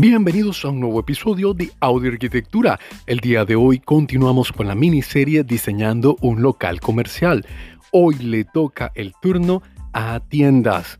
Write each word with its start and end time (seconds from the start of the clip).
Bienvenidos 0.00 0.64
a 0.64 0.68
un 0.68 0.78
nuevo 0.78 1.00
episodio 1.00 1.54
de 1.54 1.72
Audio 1.80 2.12
Arquitectura. 2.12 2.78
El 3.04 3.18
día 3.18 3.44
de 3.44 3.56
hoy 3.56 3.80
continuamos 3.80 4.52
con 4.52 4.68
la 4.68 4.76
miniserie 4.76 5.42
Diseñando 5.42 6.16
un 6.20 6.40
local 6.40 6.78
comercial. 6.78 7.44
Hoy 7.90 8.14
le 8.14 8.44
toca 8.44 8.92
el 8.94 9.12
turno 9.20 9.60
a 9.92 10.20
tiendas 10.20 10.97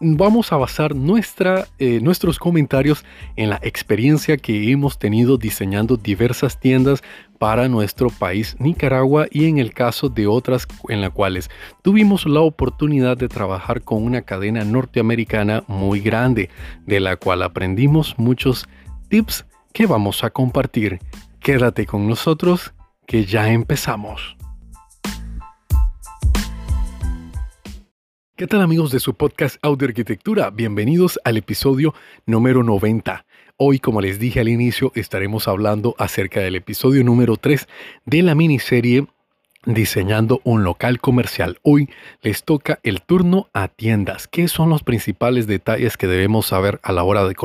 vamos 0.00 0.52
a 0.52 0.56
basar 0.56 0.96
nuestra, 0.96 1.68
eh, 1.78 2.00
nuestros 2.00 2.38
comentarios 2.38 3.04
en 3.36 3.50
la 3.50 3.60
experiencia 3.62 4.38
que 4.38 4.70
hemos 4.70 4.98
tenido 4.98 5.36
diseñando 5.36 5.96
diversas 5.96 6.58
tiendas 6.58 7.02
para 7.38 7.68
nuestro 7.68 8.08
país 8.10 8.56
Nicaragua 8.58 9.26
y 9.30 9.46
en 9.46 9.58
el 9.58 9.72
caso 9.72 10.08
de 10.08 10.26
otras 10.26 10.66
en 10.88 11.02
las 11.02 11.10
cuales 11.10 11.50
tuvimos 11.82 12.26
la 12.26 12.40
oportunidad 12.40 13.16
de 13.16 13.28
trabajar 13.28 13.82
con 13.82 14.02
una 14.02 14.22
cadena 14.22 14.64
norteamericana 14.64 15.64
muy 15.66 16.00
grande, 16.00 16.48
de 16.86 17.00
la 17.00 17.16
cual 17.16 17.42
aprendimos 17.42 18.14
muchos 18.18 18.66
tips 19.08 19.46
que 19.72 19.86
vamos 19.86 20.24
a 20.24 20.30
compartir. 20.30 20.98
Quédate 21.40 21.86
con 21.86 22.08
nosotros 22.08 22.72
que 23.06 23.24
ya 23.24 23.50
empezamos. 23.50 24.39
¿Qué 28.40 28.46
tal 28.46 28.62
amigos 28.62 28.90
de 28.90 29.00
su 29.00 29.12
podcast 29.12 29.58
Audio 29.60 29.86
Arquitectura? 29.86 30.48
Bienvenidos 30.48 31.20
al 31.24 31.36
episodio 31.36 31.92
número 32.24 32.62
90. 32.62 33.26
Hoy, 33.58 33.78
como 33.80 34.00
les 34.00 34.18
dije 34.18 34.40
al 34.40 34.48
inicio, 34.48 34.92
estaremos 34.94 35.46
hablando 35.46 35.94
acerca 35.98 36.40
del 36.40 36.56
episodio 36.56 37.04
número 37.04 37.36
3 37.36 37.68
de 38.06 38.22
la 38.22 38.34
miniserie 38.34 39.06
Diseñando 39.66 40.40
un 40.42 40.64
local 40.64 41.00
comercial. 41.00 41.58
Hoy 41.60 41.90
les 42.22 42.42
toca 42.42 42.80
el 42.82 43.02
turno 43.02 43.48
a 43.52 43.68
tiendas. 43.68 44.26
¿Qué 44.26 44.48
son 44.48 44.70
los 44.70 44.84
principales 44.84 45.46
detalles 45.46 45.98
que 45.98 46.06
debemos 46.06 46.46
saber 46.46 46.80
a 46.82 46.92
la 46.92 47.02
hora 47.02 47.24
de, 47.24 47.36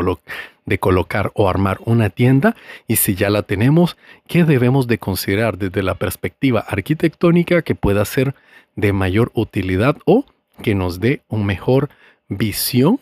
de 0.66 0.80
colocar 0.80 1.31
o 1.36 1.50
armar 1.50 1.78
una 1.84 2.09
tienda? 2.09 2.56
Y 2.88 2.95
si 2.95 3.16
ya 3.16 3.30
la 3.30 3.41
tenemos, 3.44 3.97
¿qué 4.30 4.45
debemos 4.45 4.88
de 4.88 4.97
considerar 4.97 5.58
desde 5.58 5.84
la 5.84 5.95
perspectiva 5.95 6.62
arquitectónica 6.62 7.64
que 7.64 7.75
pueda 7.75 8.06
ser 8.06 8.34
de 8.78 8.94
mayor 8.94 9.34
utilidad 9.34 9.97
o 10.06 10.23
que 10.61 10.75
nos 10.75 11.00
dé 11.00 11.22
una 11.28 11.45
mejor 11.45 11.89
visión 12.28 13.00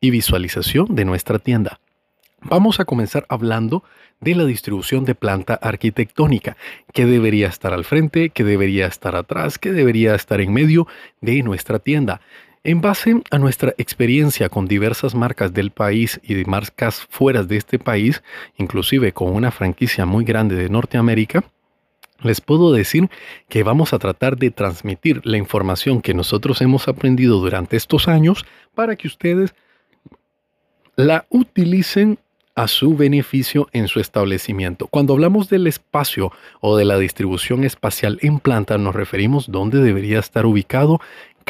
y 0.00 0.10
visualización 0.10 0.94
de 0.94 1.04
nuestra 1.04 1.38
tienda. 1.38 1.80
Vamos 2.42 2.80
a 2.80 2.84
comenzar 2.86 3.26
hablando 3.28 3.84
de 4.20 4.34
la 4.34 4.44
distribución 4.44 5.04
de 5.04 5.14
planta 5.14 5.54
arquitectónica, 5.54 6.56
que 6.92 7.06
debería 7.06 7.48
estar 7.48 7.72
al 7.72 7.84
frente, 7.84 8.30
que 8.30 8.44
debería 8.44 8.86
estar 8.86 9.14
atrás, 9.14 9.58
que 9.58 9.72
debería 9.72 10.14
estar 10.14 10.40
en 10.40 10.52
medio 10.52 10.86
de 11.20 11.42
nuestra 11.42 11.78
tienda. 11.78 12.20
En 12.62 12.82
base 12.82 13.22
a 13.30 13.38
nuestra 13.38 13.74
experiencia 13.78 14.50
con 14.50 14.66
diversas 14.66 15.14
marcas 15.14 15.52
del 15.54 15.70
país 15.70 16.20
y 16.22 16.34
de 16.34 16.44
marcas 16.44 17.06
fuera 17.08 17.42
de 17.42 17.56
este 17.56 17.78
país, 17.78 18.22
inclusive 18.56 19.12
con 19.12 19.34
una 19.34 19.50
franquicia 19.50 20.04
muy 20.04 20.24
grande 20.24 20.56
de 20.56 20.68
Norteamérica, 20.68 21.44
les 22.22 22.40
puedo 22.40 22.72
decir 22.72 23.08
que 23.48 23.62
vamos 23.62 23.92
a 23.92 23.98
tratar 23.98 24.36
de 24.36 24.50
transmitir 24.50 25.20
la 25.24 25.36
información 25.36 26.02
que 26.02 26.14
nosotros 26.14 26.60
hemos 26.60 26.88
aprendido 26.88 27.38
durante 27.38 27.76
estos 27.76 28.08
años 28.08 28.44
para 28.74 28.96
que 28.96 29.08
ustedes 29.08 29.54
la 30.96 31.26
utilicen 31.30 32.18
a 32.54 32.68
su 32.68 32.94
beneficio 32.96 33.68
en 33.72 33.88
su 33.88 34.00
establecimiento. 34.00 34.86
Cuando 34.88 35.14
hablamos 35.14 35.48
del 35.48 35.66
espacio 35.66 36.32
o 36.60 36.76
de 36.76 36.84
la 36.84 36.98
distribución 36.98 37.64
espacial 37.64 38.18
en 38.22 38.38
planta, 38.38 38.76
nos 38.76 38.94
referimos 38.94 39.50
dónde 39.50 39.80
debería 39.80 40.18
estar 40.18 40.44
ubicado 40.44 41.00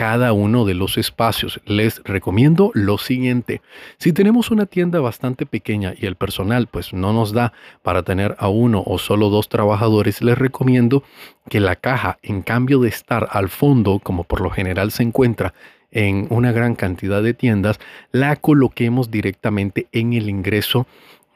cada 0.00 0.32
uno 0.32 0.64
de 0.64 0.72
los 0.72 0.96
espacios. 0.96 1.60
Les 1.66 2.02
recomiendo 2.04 2.70
lo 2.72 2.96
siguiente. 2.96 3.60
Si 3.98 4.14
tenemos 4.14 4.50
una 4.50 4.64
tienda 4.64 4.98
bastante 4.98 5.44
pequeña 5.44 5.92
y 5.94 6.06
el 6.06 6.16
personal 6.16 6.68
pues 6.68 6.94
no 6.94 7.12
nos 7.12 7.32
da 7.34 7.52
para 7.82 8.02
tener 8.02 8.34
a 8.38 8.48
uno 8.48 8.82
o 8.86 8.96
solo 8.96 9.28
dos 9.28 9.50
trabajadores, 9.50 10.22
les 10.22 10.38
recomiendo 10.38 11.02
que 11.50 11.60
la 11.60 11.76
caja, 11.76 12.16
en 12.22 12.40
cambio 12.40 12.80
de 12.80 12.88
estar 12.88 13.28
al 13.30 13.50
fondo, 13.50 13.98
como 14.02 14.24
por 14.24 14.40
lo 14.40 14.48
general 14.48 14.90
se 14.90 15.02
encuentra 15.02 15.52
en 15.90 16.28
una 16.30 16.50
gran 16.50 16.76
cantidad 16.76 17.22
de 17.22 17.34
tiendas, 17.34 17.78
la 18.10 18.36
coloquemos 18.36 19.10
directamente 19.10 19.86
en 19.92 20.14
el 20.14 20.30
ingreso 20.30 20.86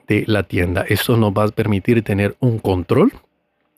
de 0.08 0.24
la 0.26 0.44
tienda. 0.44 0.86
Esto 0.88 1.18
nos 1.18 1.34
va 1.34 1.44
a 1.44 1.48
permitir 1.48 2.02
tener 2.02 2.34
un 2.40 2.60
control 2.60 3.12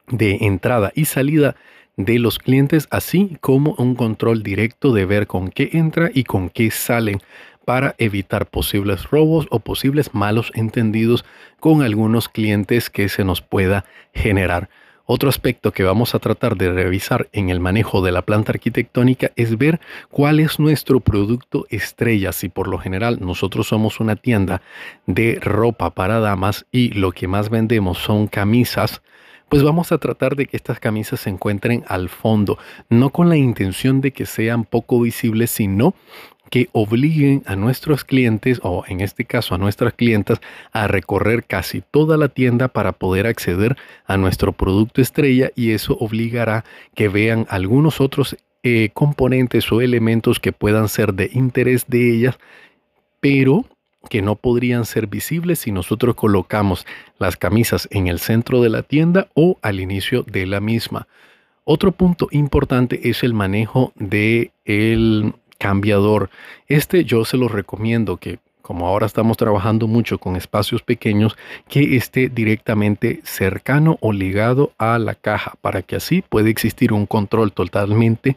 de 0.06 0.36
entrada 0.42 0.92
y 0.94 1.06
salida 1.06 1.56
de 1.96 2.18
los 2.18 2.38
clientes, 2.38 2.88
así 2.90 3.36
como 3.40 3.74
un 3.78 3.94
control 3.94 4.42
directo 4.42 4.92
de 4.92 5.06
ver 5.06 5.26
con 5.26 5.48
qué 5.50 5.70
entra 5.72 6.10
y 6.12 6.24
con 6.24 6.50
qué 6.50 6.70
salen 6.70 7.20
para 7.64 7.94
evitar 7.98 8.46
posibles 8.46 9.10
robos 9.10 9.46
o 9.50 9.58
posibles 9.58 10.14
malos 10.14 10.52
entendidos 10.54 11.24
con 11.58 11.82
algunos 11.82 12.28
clientes 12.28 12.90
que 12.90 13.08
se 13.08 13.24
nos 13.24 13.40
pueda 13.40 13.84
generar. 14.14 14.68
Otro 15.08 15.28
aspecto 15.28 15.72
que 15.72 15.84
vamos 15.84 16.14
a 16.14 16.18
tratar 16.18 16.56
de 16.56 16.72
revisar 16.72 17.28
en 17.32 17.48
el 17.48 17.60
manejo 17.60 18.02
de 18.02 18.10
la 18.10 18.22
planta 18.22 18.50
arquitectónica 18.50 19.30
es 19.36 19.56
ver 19.56 19.80
cuál 20.10 20.40
es 20.40 20.58
nuestro 20.58 20.98
producto 20.98 21.64
estrella. 21.70 22.32
Si 22.32 22.48
por 22.48 22.66
lo 22.66 22.78
general 22.78 23.18
nosotros 23.20 23.68
somos 23.68 24.00
una 24.00 24.16
tienda 24.16 24.62
de 25.06 25.38
ropa 25.40 25.90
para 25.90 26.18
damas 26.18 26.66
y 26.72 26.90
lo 26.90 27.12
que 27.12 27.28
más 27.28 27.50
vendemos 27.50 27.98
son 27.98 28.26
camisas, 28.26 29.00
pues 29.48 29.62
vamos 29.62 29.92
a 29.92 29.98
tratar 29.98 30.36
de 30.36 30.46
que 30.46 30.56
estas 30.56 30.80
camisas 30.80 31.20
se 31.20 31.30
encuentren 31.30 31.84
al 31.88 32.08
fondo, 32.08 32.58
no 32.88 33.10
con 33.10 33.28
la 33.28 33.36
intención 33.36 34.00
de 34.00 34.10
que 34.10 34.26
sean 34.26 34.64
poco 34.64 35.00
visibles, 35.00 35.50
sino 35.50 35.94
que 36.50 36.68
obliguen 36.72 37.42
a 37.46 37.56
nuestros 37.56 38.04
clientes, 38.04 38.60
o 38.62 38.84
en 38.86 39.00
este 39.00 39.24
caso 39.24 39.54
a 39.54 39.58
nuestras 39.58 39.94
clientas, 39.94 40.40
a 40.72 40.86
recorrer 40.86 41.44
casi 41.44 41.82
toda 41.82 42.16
la 42.16 42.28
tienda 42.28 42.68
para 42.68 42.92
poder 42.92 43.26
acceder 43.26 43.76
a 44.06 44.16
nuestro 44.16 44.52
producto 44.52 45.00
estrella 45.00 45.50
y 45.54 45.72
eso 45.72 45.96
obligará 45.98 46.64
que 46.94 47.08
vean 47.08 47.46
algunos 47.48 48.00
otros 48.00 48.36
eh, 48.62 48.90
componentes 48.94 49.70
o 49.72 49.80
elementos 49.80 50.40
que 50.40 50.52
puedan 50.52 50.88
ser 50.88 51.14
de 51.14 51.30
interés 51.32 51.86
de 51.88 52.14
ellas, 52.14 52.38
pero 53.20 53.64
que 54.08 54.22
no 54.22 54.36
podrían 54.36 54.84
ser 54.84 55.06
visibles 55.06 55.60
si 55.60 55.72
nosotros 55.72 56.14
colocamos 56.14 56.86
las 57.18 57.36
camisas 57.36 57.88
en 57.90 58.06
el 58.06 58.18
centro 58.18 58.62
de 58.62 58.70
la 58.70 58.82
tienda 58.82 59.28
o 59.34 59.58
al 59.62 59.80
inicio 59.80 60.22
de 60.22 60.46
la 60.46 60.60
misma. 60.60 61.06
Otro 61.64 61.92
punto 61.92 62.28
importante 62.30 63.08
es 63.08 63.22
el 63.22 63.34
manejo 63.34 63.92
de 63.96 64.52
el 64.64 65.34
cambiador. 65.58 66.30
Este 66.68 67.04
yo 67.04 67.24
se 67.24 67.36
lo 67.36 67.48
recomiendo 67.48 68.18
que 68.18 68.38
como 68.66 68.88
ahora 68.88 69.06
estamos 69.06 69.36
trabajando 69.36 69.86
mucho 69.86 70.18
con 70.18 70.34
espacios 70.34 70.82
pequeños, 70.82 71.36
que 71.68 71.96
esté 71.96 72.28
directamente 72.28 73.20
cercano 73.22 73.96
o 74.00 74.12
ligado 74.12 74.72
a 74.76 74.98
la 74.98 75.14
caja 75.14 75.54
para 75.60 75.82
que 75.82 75.94
así 75.94 76.20
pueda 76.28 76.48
existir 76.48 76.92
un 76.92 77.06
control 77.06 77.52
totalmente 77.52 78.36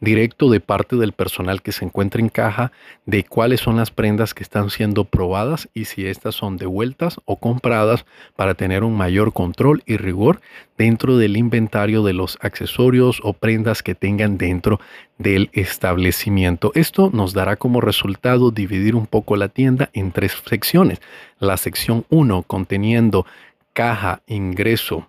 directo 0.00 0.48
de 0.50 0.60
parte 0.60 0.96
del 0.96 1.12
personal 1.12 1.62
que 1.62 1.72
se 1.72 1.84
encuentra 1.84 2.20
en 2.20 2.28
caja 2.28 2.72
de 3.06 3.24
cuáles 3.24 3.60
son 3.60 3.76
las 3.76 3.90
prendas 3.90 4.34
que 4.34 4.42
están 4.42 4.70
siendo 4.70 5.04
probadas 5.04 5.68
y 5.74 5.86
si 5.86 6.06
estas 6.06 6.34
son 6.34 6.56
devueltas 6.56 7.20
o 7.24 7.36
compradas 7.36 8.04
para 8.36 8.54
tener 8.54 8.84
un 8.84 8.96
mayor 8.96 9.32
control 9.32 9.82
y 9.86 9.96
rigor 9.96 10.40
dentro 10.76 11.16
del 11.16 11.36
inventario 11.36 12.02
de 12.02 12.12
los 12.12 12.38
accesorios 12.40 13.20
o 13.24 13.32
prendas 13.32 13.82
que 13.82 13.94
tengan 13.94 14.38
dentro 14.38 14.80
del 15.18 15.50
establecimiento. 15.52 16.70
Esto 16.74 17.10
nos 17.12 17.32
dará 17.32 17.56
como 17.56 17.80
resultado 17.80 18.50
dividir 18.52 18.94
un 18.94 19.06
poco 19.06 19.36
la 19.36 19.48
tienda 19.48 19.90
en 19.92 20.12
tres 20.12 20.36
secciones. 20.46 21.00
La 21.40 21.56
sección 21.56 22.04
1 22.08 22.44
conteniendo 22.44 23.26
caja, 23.72 24.22
ingreso, 24.26 25.08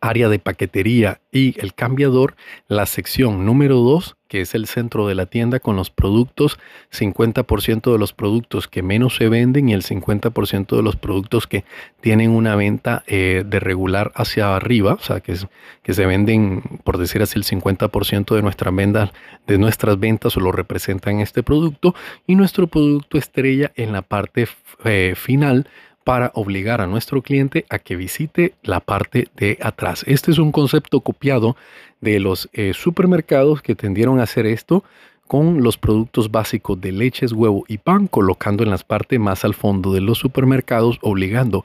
área 0.00 0.28
de 0.28 0.38
paquetería 0.38 1.20
y 1.32 1.60
el 1.60 1.74
cambiador, 1.74 2.34
la 2.68 2.86
sección 2.86 3.44
número 3.44 3.76
2, 3.76 4.16
que 4.28 4.40
es 4.40 4.54
el 4.54 4.66
centro 4.66 5.06
de 5.06 5.14
la 5.14 5.26
tienda 5.26 5.58
con 5.58 5.76
los 5.76 5.90
productos, 5.90 6.58
50% 6.92 7.92
de 7.92 7.98
los 7.98 8.12
productos 8.12 8.68
que 8.68 8.82
menos 8.82 9.16
se 9.16 9.28
venden 9.28 9.68
y 9.68 9.74
el 9.74 9.82
50% 9.82 10.76
de 10.76 10.82
los 10.82 10.96
productos 10.96 11.46
que 11.46 11.64
tienen 12.00 12.30
una 12.30 12.56
venta 12.56 13.02
eh, 13.06 13.42
de 13.44 13.60
regular 13.60 14.12
hacia 14.14 14.54
arriba, 14.54 14.94
o 14.94 15.00
sea, 15.00 15.20
que, 15.20 15.34
se 15.36 16.06
venden, 16.06 16.62
por 16.84 16.96
decir 16.96 17.22
así, 17.22 17.38
el 17.38 17.44
50% 17.44 18.34
de 18.34 18.42
nuestras 18.42 18.74
ventas, 18.74 19.10
de 19.46 19.58
nuestras 19.58 19.98
ventas 19.98 20.36
o 20.36 20.40
lo 20.40 20.52
representan 20.52 21.20
este 21.20 21.42
producto, 21.42 21.94
y 22.26 22.36
nuestro 22.36 22.68
producto 22.68 23.18
estrella 23.18 23.72
en 23.74 23.92
la 23.92 24.02
parte 24.02 24.46
eh, 24.84 25.14
final 25.16 25.66
para 26.10 26.32
obligar 26.34 26.80
a 26.80 26.88
nuestro 26.88 27.22
cliente 27.22 27.66
a 27.70 27.78
que 27.78 27.94
visite 27.94 28.54
la 28.64 28.80
parte 28.80 29.28
de 29.36 29.56
atrás. 29.62 30.02
Este 30.08 30.32
es 30.32 30.38
un 30.38 30.50
concepto 30.50 31.02
copiado 31.02 31.56
de 32.00 32.18
los 32.18 32.48
eh, 32.52 32.72
supermercados 32.74 33.62
que 33.62 33.76
tendieron 33.76 34.18
a 34.18 34.24
hacer 34.24 34.44
esto 34.44 34.82
con 35.28 35.62
los 35.62 35.78
productos 35.78 36.32
básicos 36.32 36.80
de 36.80 36.90
leches, 36.90 37.30
huevo 37.30 37.64
y 37.68 37.78
pan, 37.78 38.08
colocando 38.08 38.64
en 38.64 38.70
las 38.70 38.82
partes 38.82 39.20
más 39.20 39.44
al 39.44 39.54
fondo 39.54 39.92
de 39.92 40.00
los 40.00 40.18
supermercados, 40.18 40.98
obligando 41.00 41.58
a 41.58 41.64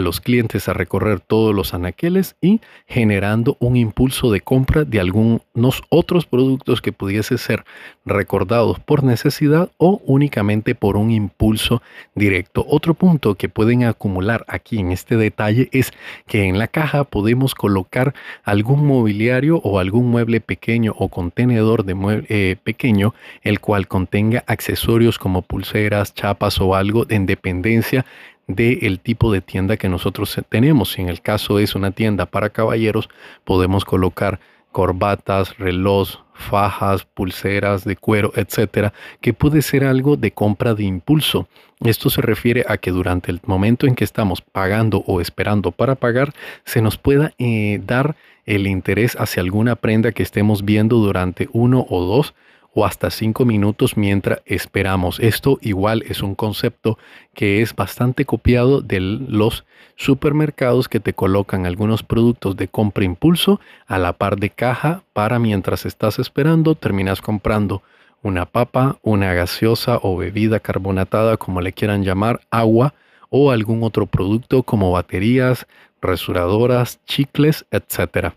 los 0.00 0.20
clientes 0.20 0.68
a 0.68 0.72
recorrer 0.72 1.20
todos 1.20 1.54
los 1.54 1.74
anaqueles 1.74 2.36
y 2.40 2.60
generando 2.86 3.56
un 3.60 3.76
impulso 3.76 4.30
de 4.30 4.40
compra 4.40 4.84
de 4.84 5.00
algunos 5.00 5.82
otros 5.88 6.26
productos 6.26 6.80
que 6.80 6.92
pudiese 6.92 7.38
ser 7.38 7.64
recordados 8.04 8.80
por 8.80 9.04
necesidad 9.04 9.70
o 9.76 10.00
únicamente 10.04 10.74
por 10.74 10.96
un 10.96 11.10
impulso 11.10 11.82
directo. 12.14 12.64
Otro 12.68 12.94
punto 12.94 13.34
que 13.34 13.48
pueden 13.48 13.84
acumular 13.84 14.44
aquí 14.48 14.78
en 14.78 14.92
este 14.92 15.16
detalle 15.16 15.68
es 15.72 15.92
que 16.26 16.44
en 16.44 16.58
la 16.58 16.68
caja 16.68 17.04
podemos 17.04 17.54
colocar 17.54 18.14
algún 18.44 18.86
mobiliario 18.86 19.58
o 19.58 19.78
algún 19.78 20.10
mueble 20.10 20.40
pequeño 20.40 20.94
o 20.96 21.08
contenedor 21.08 21.84
de 21.84 21.94
mueble 21.94 22.26
eh, 22.28 22.56
pequeño, 22.62 23.14
el 23.42 23.60
cual 23.60 23.88
contenga 23.88 24.44
accesorios 24.46 25.18
como 25.18 25.42
pulseras, 25.42 26.14
chapas 26.14 26.60
o 26.60 26.74
algo 26.74 27.06
en 27.08 27.26
dependencia 27.26 28.04
del 28.46 29.00
tipo 29.00 29.32
de 29.32 29.40
tienda 29.40 29.76
que 29.76 29.88
nosotros 29.88 30.36
tenemos. 30.48 30.92
Si 30.92 31.02
en 31.02 31.08
el 31.08 31.20
caso 31.20 31.58
es 31.58 31.74
una 31.74 31.90
tienda 31.90 32.26
para 32.26 32.50
caballeros, 32.50 33.08
podemos 33.44 33.84
colocar 33.84 34.40
corbatas, 34.72 35.56
reloj, 35.58 36.16
fajas, 36.34 37.04
pulseras 37.04 37.84
de 37.84 37.96
cuero, 37.96 38.32
etcétera, 38.34 38.92
que 39.20 39.34
puede 39.34 39.62
ser 39.62 39.84
algo 39.84 40.16
de 40.16 40.32
compra 40.32 40.74
de 40.74 40.84
impulso. 40.84 41.46
Esto 41.80 42.10
se 42.10 42.22
refiere 42.22 42.64
a 42.68 42.78
que 42.78 42.90
durante 42.90 43.30
el 43.30 43.40
momento 43.44 43.86
en 43.86 43.94
que 43.94 44.04
estamos 44.04 44.40
pagando 44.40 45.04
o 45.06 45.20
esperando 45.20 45.70
para 45.72 45.94
pagar, 45.94 46.32
se 46.64 46.80
nos 46.80 46.96
pueda 46.96 47.32
eh, 47.38 47.80
dar 47.84 48.16
el 48.46 48.66
interés 48.66 49.16
hacia 49.20 49.42
alguna 49.42 49.76
prenda 49.76 50.12
que 50.12 50.22
estemos 50.22 50.64
viendo 50.64 50.96
durante 50.96 51.48
uno 51.52 51.86
o 51.88 52.02
dos 52.02 52.34
o 52.74 52.86
hasta 52.86 53.10
cinco 53.10 53.44
minutos 53.44 53.96
mientras 53.96 54.40
esperamos. 54.46 55.20
Esto 55.20 55.58
igual 55.60 56.02
es 56.08 56.22
un 56.22 56.34
concepto 56.34 56.98
que 57.34 57.62
es 57.62 57.74
bastante 57.74 58.24
copiado 58.24 58.80
de 58.80 59.00
los 59.00 59.64
supermercados 59.96 60.88
que 60.88 61.00
te 61.00 61.12
colocan 61.12 61.66
algunos 61.66 62.02
productos 62.02 62.56
de 62.56 62.68
compra 62.68 63.04
impulso 63.04 63.60
a 63.86 63.98
la 63.98 64.14
par 64.14 64.38
de 64.38 64.50
caja 64.50 65.02
para 65.12 65.38
mientras 65.38 65.84
estás 65.86 66.18
esperando 66.18 66.74
terminas 66.74 67.20
comprando 67.20 67.82
una 68.22 68.46
papa, 68.46 68.98
una 69.02 69.34
gaseosa 69.34 69.98
o 70.02 70.16
bebida 70.16 70.60
carbonatada 70.60 71.36
como 71.36 71.60
le 71.60 71.72
quieran 71.72 72.04
llamar, 72.04 72.40
agua 72.50 72.94
o 73.30 73.50
algún 73.50 73.82
otro 73.82 74.06
producto 74.06 74.62
como 74.62 74.92
baterías, 74.92 75.66
resuradoras, 76.00 77.00
chicles, 77.04 77.64
etcétera. 77.70 78.36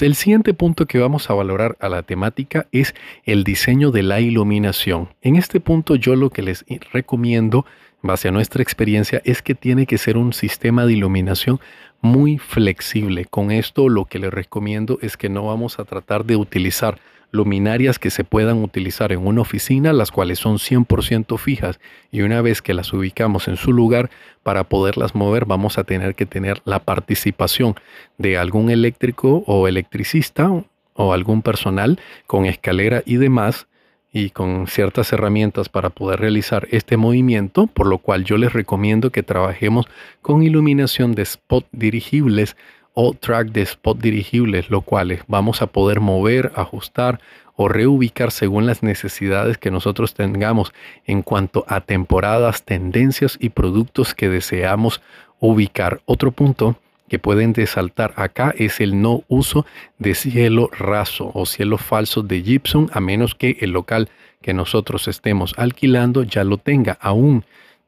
El 0.00 0.14
siguiente 0.14 0.54
punto 0.54 0.86
que 0.86 0.98
vamos 0.98 1.28
a 1.28 1.34
valorar 1.34 1.76
a 1.80 1.88
la 1.88 2.04
temática 2.04 2.68
es 2.70 2.94
el 3.24 3.42
diseño 3.42 3.90
de 3.90 4.04
la 4.04 4.20
iluminación. 4.20 5.08
En 5.22 5.34
este 5.34 5.58
punto 5.58 5.96
yo 5.96 6.14
lo 6.14 6.30
que 6.30 6.42
les 6.42 6.64
recomiendo, 6.92 7.66
base 8.00 8.28
a 8.28 8.30
nuestra 8.30 8.62
experiencia, 8.62 9.20
es 9.24 9.42
que 9.42 9.56
tiene 9.56 9.86
que 9.86 9.98
ser 9.98 10.16
un 10.16 10.32
sistema 10.32 10.86
de 10.86 10.92
iluminación 10.92 11.58
muy 12.00 12.38
flexible. 12.38 13.24
Con 13.24 13.50
esto 13.50 13.88
lo 13.88 14.04
que 14.04 14.20
les 14.20 14.32
recomiendo 14.32 14.98
es 15.02 15.16
que 15.16 15.28
no 15.28 15.46
vamos 15.46 15.80
a 15.80 15.84
tratar 15.84 16.24
de 16.24 16.36
utilizar 16.36 17.00
luminarias 17.30 17.98
que 17.98 18.10
se 18.10 18.24
puedan 18.24 18.62
utilizar 18.62 19.12
en 19.12 19.26
una 19.26 19.42
oficina, 19.42 19.92
las 19.92 20.10
cuales 20.10 20.38
son 20.38 20.56
100% 20.56 21.38
fijas 21.38 21.78
y 22.10 22.22
una 22.22 22.40
vez 22.42 22.62
que 22.62 22.74
las 22.74 22.92
ubicamos 22.92 23.48
en 23.48 23.56
su 23.56 23.72
lugar, 23.72 24.10
para 24.42 24.64
poderlas 24.64 25.14
mover 25.14 25.44
vamos 25.44 25.78
a 25.78 25.84
tener 25.84 26.14
que 26.14 26.26
tener 26.26 26.62
la 26.64 26.78
participación 26.78 27.74
de 28.16 28.38
algún 28.38 28.70
eléctrico 28.70 29.44
o 29.46 29.68
electricista 29.68 30.50
o 30.94 31.12
algún 31.12 31.42
personal 31.42 32.00
con 32.26 32.46
escalera 32.46 33.02
y 33.04 33.16
demás 33.16 33.68
y 34.12 34.30
con 34.30 34.66
ciertas 34.66 35.12
herramientas 35.12 35.68
para 35.68 35.90
poder 35.90 36.20
realizar 36.20 36.66
este 36.70 36.96
movimiento, 36.96 37.66
por 37.66 37.86
lo 37.86 37.98
cual 37.98 38.24
yo 38.24 38.38
les 38.38 38.52
recomiendo 38.52 39.10
que 39.10 39.22
trabajemos 39.22 39.86
con 40.22 40.42
iluminación 40.42 41.14
de 41.14 41.22
spot 41.22 41.66
dirigibles 41.72 42.56
o 43.00 43.14
track 43.14 43.52
de 43.52 43.62
spot 43.62 44.00
dirigibles, 44.00 44.70
lo 44.70 44.80
cuales 44.80 45.22
vamos 45.28 45.62
a 45.62 45.68
poder 45.68 46.00
mover, 46.00 46.50
ajustar 46.56 47.20
o 47.54 47.68
reubicar 47.68 48.32
según 48.32 48.66
las 48.66 48.82
necesidades 48.82 49.56
que 49.56 49.70
nosotros 49.70 50.14
tengamos 50.14 50.74
en 51.06 51.22
cuanto 51.22 51.64
a 51.68 51.80
temporadas, 51.80 52.64
tendencias 52.64 53.38
y 53.40 53.50
productos 53.50 54.14
que 54.16 54.28
deseamos 54.28 55.00
ubicar. 55.38 56.00
Otro 56.06 56.32
punto 56.32 56.74
que 57.08 57.20
pueden 57.20 57.52
desaltar 57.52 58.14
acá 58.16 58.52
es 58.58 58.80
el 58.80 59.00
no 59.00 59.22
uso 59.28 59.64
de 60.00 60.16
cielo 60.16 60.68
raso 60.76 61.30
o 61.34 61.46
cielo 61.46 61.78
falso 61.78 62.24
de 62.24 62.42
gypsum 62.42 62.88
a 62.92 62.98
menos 62.98 63.36
que 63.36 63.58
el 63.60 63.70
local 63.70 64.08
que 64.42 64.54
nosotros 64.54 65.06
estemos 65.06 65.54
alquilando 65.56 66.24
ya 66.24 66.42
lo 66.42 66.58
tenga. 66.58 66.98
Aún 67.00 67.44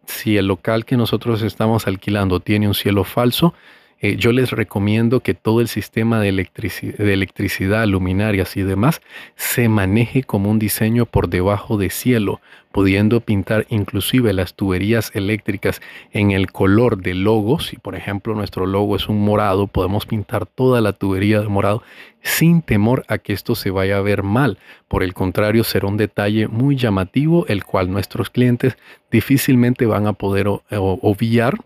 si 0.07 0.37
el 0.37 0.47
local 0.47 0.85
que 0.85 0.97
nosotros 0.97 1.43
estamos 1.43 1.89
alquilando 1.89 2.39
tiene 2.39 2.69
un 2.69 2.75
cielo 2.75 3.03
falso, 3.03 3.55
eh, 4.03 4.17
yo 4.17 4.33
les 4.33 4.51
recomiendo 4.51 5.21
que 5.21 5.35
todo 5.35 5.61
el 5.61 5.69
sistema 5.69 6.21
de, 6.21 6.29
electricidad, 6.31 7.87
luminarias 7.87 8.57
y 8.57 8.63
demás 8.63 9.03
se 9.37 9.69
maneje 9.69 10.23
como 10.23 10.51
un 10.51 10.59
diseño 10.59 11.05
por 11.05 11.29
debajo 11.29 11.77
de 11.77 11.91
cielo, 11.91 12.41
pudiendo 12.73 13.21
pintar 13.21 13.67
inclusive 13.69 14.33
las 14.33 14.55
tuberías 14.55 15.11
eléctricas 15.15 15.83
en 16.13 16.31
el 16.31 16.51
color 16.51 17.03
del 17.03 17.25
logo. 17.25 17.61
Si 17.61 17.77
por 17.77 17.95
ejemplo 17.95 18.35
nuestro 18.35 18.65
logo 18.65 18.97
es 18.97 19.09
un 19.09 19.21
morado, 19.21 19.67
podemos 19.67 20.07
pintar 20.07 20.47
toda 20.47 20.81
la 20.81 20.95
tubería 20.95 21.43
de 21.43 21.49
morado 21.49 21.83
sin 22.23 22.63
temor 22.63 23.05
a 23.09 23.19
que 23.19 23.35
esto 23.35 23.55
se 23.55 23.71
vaya 23.71 23.99
a 23.99 24.03
ver 24.03 24.23
mal. 24.23 24.57
Por 24.89 25.03
el 25.03 25.13
contrario, 25.13 25.63
será 25.63 25.89
un 25.89 25.99
detalle 25.99 26.49
muy 26.49 26.77
llamativo, 26.77 27.47
el 27.49 27.65
cual 27.65 27.91
nuestros 27.91 28.31
clientes 28.31 28.79
difícilmente 29.11 29.85
van 29.85 30.07
a 30.07 30.15
poder 30.15 30.47
obviar 30.71 31.59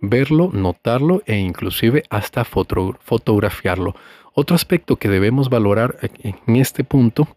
verlo, 0.00 0.50
notarlo 0.52 1.22
e 1.26 1.36
inclusive 1.36 2.02
hasta 2.10 2.44
fotografiarlo. 2.44 3.94
Otro 4.34 4.54
aspecto 4.54 4.96
que 4.96 5.08
debemos 5.08 5.50
valorar 5.50 5.96
en 6.22 6.56
este 6.56 6.84
punto 6.84 7.28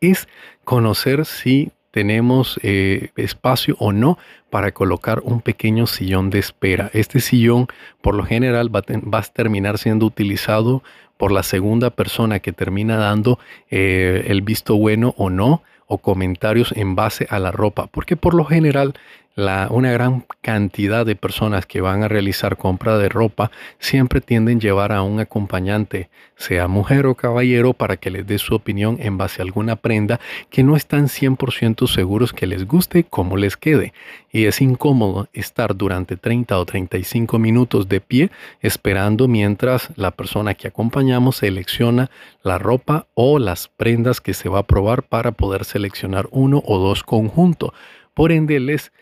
es 0.00 0.28
conocer 0.64 1.26
si 1.26 1.72
tenemos 1.90 2.58
eh, 2.62 3.10
espacio 3.16 3.76
o 3.78 3.92
no 3.92 4.18
para 4.48 4.72
colocar 4.72 5.20
un 5.24 5.40
pequeño 5.40 5.86
sillón 5.86 6.30
de 6.30 6.38
espera. 6.38 6.90
Este 6.92 7.20
sillón 7.20 7.66
por 8.00 8.14
lo 8.14 8.24
general 8.24 8.74
va, 8.74 9.18
a 9.18 9.22
terminar 9.22 9.78
siendo 9.78 10.06
utilizado 10.06 10.82
por 11.16 11.32
la 11.32 11.42
segunda 11.42 11.90
persona 11.90 12.38
que 12.38 12.52
termina 12.52 12.96
dando 12.96 13.38
eh, 13.70 14.24
el 14.28 14.42
visto 14.42 14.76
bueno 14.76 15.14
o 15.16 15.30
no 15.30 15.62
o 15.86 15.98
comentarios 15.98 16.72
en 16.76 16.94
base 16.94 17.26
a 17.30 17.40
la 17.40 17.50
ropa, 17.50 17.88
porque 17.88 18.16
por 18.16 18.34
lo 18.34 18.44
general 18.44 18.94
una 19.36 19.92
gran 19.92 20.26
cantidad 20.42 21.06
de 21.06 21.16
personas 21.16 21.64
que 21.64 21.80
van 21.80 22.02
a 22.02 22.08
realizar 22.08 22.56
compra 22.56 22.98
de 22.98 23.08
ropa 23.08 23.50
siempre 23.78 24.20
tienden 24.20 24.58
a 24.58 24.60
llevar 24.60 24.92
a 24.92 25.02
un 25.02 25.20
acompañante, 25.20 26.10
sea 26.36 26.68
mujer 26.68 27.06
o 27.06 27.14
caballero, 27.14 27.72
para 27.72 27.96
que 27.96 28.10
les 28.10 28.26
dé 28.26 28.38
su 28.38 28.54
opinión 28.54 28.96
en 29.00 29.18
base 29.18 29.40
a 29.40 29.44
alguna 29.44 29.76
prenda 29.76 30.20
que 30.50 30.62
no 30.62 30.76
están 30.76 31.06
100% 31.06 31.86
seguros 31.86 32.32
que 32.32 32.46
les 32.46 32.66
guste 32.66 33.04
como 33.04 33.36
les 33.36 33.56
quede. 33.56 33.92
Y 34.32 34.46
es 34.46 34.60
incómodo 34.60 35.28
estar 35.32 35.76
durante 35.76 36.16
30 36.16 36.58
o 36.58 36.64
35 36.64 37.38
minutos 37.38 37.88
de 37.88 38.00
pie 38.00 38.30
esperando 38.60 39.28
mientras 39.28 39.90
la 39.96 40.10
persona 40.10 40.54
que 40.54 40.68
acompañamos 40.68 41.36
selecciona 41.36 42.10
la 42.42 42.58
ropa 42.58 43.06
o 43.14 43.38
las 43.38 43.68
prendas 43.68 44.20
que 44.20 44.34
se 44.34 44.48
va 44.48 44.60
a 44.60 44.66
probar 44.66 45.02
para 45.02 45.32
poder 45.32 45.64
seleccionar 45.64 46.28
uno 46.30 46.62
o 46.66 46.78
dos 46.78 47.02
conjuntos. 47.02 47.70
Por 48.14 48.32
ende, 48.32 48.60
les 48.60 48.92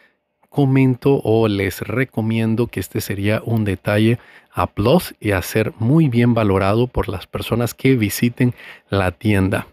comento 0.48 1.20
o 1.24 1.48
les 1.48 1.80
recomiendo 1.80 2.66
que 2.66 2.80
este 2.80 3.00
sería 3.00 3.42
un 3.44 3.64
detalle 3.64 4.18
a 4.52 4.66
plus 4.66 5.14
y 5.20 5.32
a 5.32 5.42
ser 5.42 5.72
muy 5.78 6.08
bien 6.08 6.34
valorado 6.34 6.86
por 6.86 7.08
las 7.08 7.26
personas 7.26 7.74
que 7.74 7.96
visiten 7.96 8.54
la 8.90 9.12
tienda. 9.12 9.66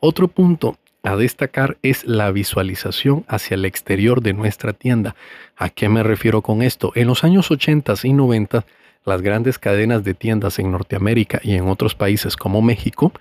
Otro 0.00 0.28
punto 0.28 0.76
a 1.02 1.16
destacar 1.16 1.76
es 1.82 2.04
la 2.04 2.30
visualización 2.30 3.24
hacia 3.28 3.56
el 3.56 3.64
exterior 3.66 4.22
de 4.22 4.32
nuestra 4.32 4.72
tienda. 4.72 5.14
¿A 5.56 5.68
qué 5.68 5.88
me 5.88 6.02
refiero 6.02 6.40
con 6.40 6.62
esto? 6.62 6.92
En 6.94 7.08
los 7.08 7.24
años 7.24 7.50
80 7.50 7.94
y 8.04 8.12
90, 8.14 8.64
las 9.04 9.20
grandes 9.20 9.58
cadenas 9.58 10.02
de 10.02 10.14
tiendas 10.14 10.58
en 10.58 10.72
Norteamérica 10.72 11.40
y 11.42 11.54
en 11.54 11.68
otros 11.68 11.94
países 11.94 12.36
como 12.36 12.62
México 12.62 13.12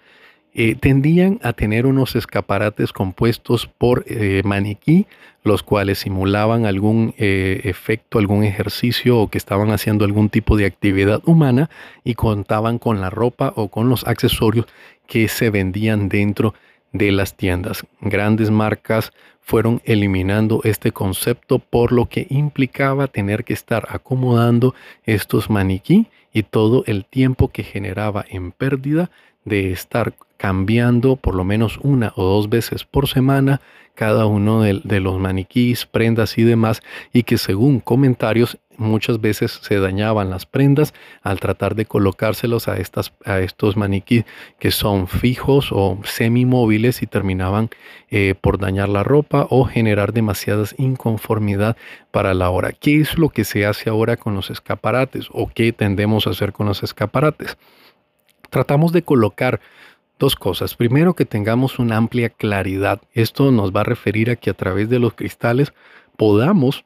eh, 0.55 0.75
tendían 0.75 1.39
a 1.41 1.53
tener 1.53 1.85
unos 1.85 2.15
escaparates 2.15 2.93
compuestos 2.93 3.67
por 3.67 4.05
eh, 4.07 4.41
maniquí, 4.45 5.07
los 5.43 5.63
cuales 5.63 5.99
simulaban 5.99 6.65
algún 6.65 7.15
eh, 7.17 7.61
efecto, 7.63 8.19
algún 8.19 8.43
ejercicio 8.43 9.17
o 9.17 9.29
que 9.29 9.37
estaban 9.37 9.71
haciendo 9.71 10.05
algún 10.05 10.29
tipo 10.29 10.55
de 10.55 10.65
actividad 10.65 11.21
humana 11.25 11.69
y 12.03 12.13
contaban 12.13 12.77
con 12.77 13.01
la 13.01 13.09
ropa 13.09 13.51
o 13.55 13.69
con 13.69 13.89
los 13.89 14.05
accesorios 14.05 14.67
que 15.07 15.27
se 15.27 15.49
vendían 15.49 16.07
dentro 16.07 16.53
de 16.91 17.11
las 17.11 17.35
tiendas. 17.35 17.85
Grandes 17.99 18.51
marcas 18.51 19.11
fueron 19.41 19.81
eliminando 19.83 20.61
este 20.63 20.91
concepto 20.91 21.59
por 21.59 21.91
lo 21.91 22.05
que 22.07 22.27
implicaba 22.29 23.07
tener 23.07 23.43
que 23.43 23.53
estar 23.53 23.87
acomodando 23.89 24.75
estos 25.03 25.49
maniquí 25.49 26.07
y 26.31 26.43
todo 26.43 26.83
el 26.85 27.05
tiempo 27.05 27.49
que 27.49 27.63
generaba 27.63 28.23
en 28.29 28.51
pérdida 28.51 29.09
de 29.45 29.71
estar 29.71 30.13
cambiando 30.43 31.15
por 31.15 31.35
lo 31.35 31.45
menos 31.45 31.79
una 31.83 32.11
o 32.17 32.25
dos 32.25 32.49
veces 32.49 32.83
por 32.83 33.07
semana 33.07 33.61
cada 33.95 34.25
uno 34.25 34.61
de, 34.61 34.99
los 34.99 35.17
maniquís, 35.17 35.85
prendas 35.85 36.37
y 36.37 36.43
demás, 36.43 36.81
y 37.13 37.23
que 37.23 37.37
según 37.37 37.79
comentarios 37.79 38.57
muchas 38.75 39.21
veces 39.21 39.57
se 39.61 39.79
dañaban 39.79 40.29
las 40.29 40.45
prendas 40.45 40.93
al 41.21 41.39
tratar 41.39 41.75
de 41.75 41.85
colocárselos 41.85 42.67
a, 42.67 42.75
estas, 42.75 43.13
a 43.23 43.39
estos 43.39 43.77
maniquí 43.77 44.25
que 44.59 44.71
son 44.71 45.07
fijos 45.07 45.69
o 45.71 45.97
semimóviles 46.03 47.03
y 47.03 47.07
terminaban 47.07 47.69
eh, 48.09 48.35
por 48.41 48.57
dañar 48.57 48.89
la 48.89 49.03
ropa 49.03 49.47
o 49.49 49.63
generar 49.63 50.11
demasiadas 50.11 50.75
inconformidad 50.77 51.77
para 52.11 52.33
la 52.33 52.49
hora. 52.49 52.73
¿Qué 52.73 52.99
es 52.99 53.17
lo 53.17 53.29
que 53.29 53.45
se 53.45 53.65
hace 53.65 53.89
ahora 53.89 54.17
con 54.17 54.35
los 54.35 54.49
escaparates 54.49 55.29
o 55.31 55.47
qué 55.47 55.71
tendemos 55.71 56.27
a 56.27 56.31
hacer 56.31 56.51
con 56.51 56.65
los 56.65 56.83
escaparates? 56.83 57.57
Tratamos 58.49 58.91
de 58.91 59.03
colocar 59.03 59.61
Dos 60.19 60.35
cosas. 60.35 60.75
Primero, 60.75 61.15
que 61.15 61.25
tengamos 61.25 61.79
una 61.79 61.97
amplia 61.97 62.29
claridad. 62.29 63.01
Esto 63.13 63.51
nos 63.51 63.71
va 63.71 63.81
a 63.81 63.85
referir 63.85 64.29
a 64.29 64.35
que 64.35 64.49
a 64.49 64.53
través 64.53 64.89
de 64.89 64.99
los 64.99 65.13
cristales 65.13 65.73
podamos 66.17 66.85